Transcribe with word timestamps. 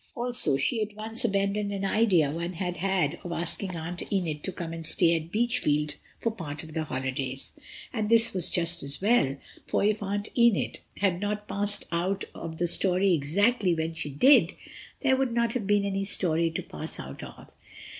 Also 0.15 0.57
she 0.57 0.81
at 0.81 0.95
once 0.95 1.23
abandoned 1.23 1.71
an 1.71 1.85
idea 1.85 2.31
one 2.31 2.53
had 2.53 2.77
had 2.77 3.19
of 3.23 3.31
asking 3.31 3.75
Aunt 3.77 4.01
Enid 4.11 4.41
to 4.41 4.51
come 4.51 4.73
and 4.73 4.83
stay 4.83 5.15
at 5.15 5.31
Beachfield 5.31 5.93
for 6.19 6.31
part 6.31 6.63
of 6.63 6.73
the 6.73 6.85
holidays; 6.85 7.51
and 7.93 8.09
this 8.09 8.33
was 8.33 8.49
just 8.49 8.81
as 8.81 8.99
well, 8.99 9.37
for 9.67 9.83
if 9.83 10.01
Aunt 10.01 10.29
Enid 10.35 10.79
had 10.97 11.19
not 11.21 11.47
passed 11.47 11.85
out 11.91 12.23
of 12.33 12.57
the 12.57 12.65
story 12.65 13.13
exactly 13.13 13.75
when 13.75 13.93
she 13.93 14.09
did, 14.09 14.53
there 15.03 15.15
would 15.15 15.33
not 15.33 15.53
have 15.53 15.67
been 15.67 15.85
any 15.85 16.03
story 16.03 16.49
to 16.49 16.63
pass 16.63 16.99
out 16.99 17.21
of. 17.21 17.51